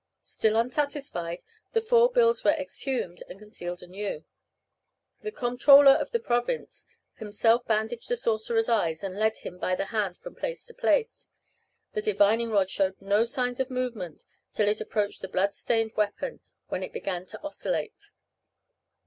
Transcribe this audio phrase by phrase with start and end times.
[0.23, 1.43] Still unsatisfied,
[1.73, 4.25] the four bills were exhumed and concealed anew.
[5.21, 9.85] The comptroller of the province himself bandaged the sorcerer's eyes, and led him by the
[9.93, 11.27] hand from place to place.
[11.93, 16.39] The divining rod showed no signs of movement till it approached the blood stained weapon,
[16.69, 18.09] when it began to oscillate.